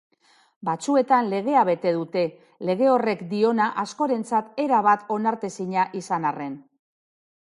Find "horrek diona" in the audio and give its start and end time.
2.93-3.67